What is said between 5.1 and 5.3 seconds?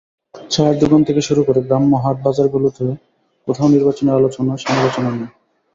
নেই।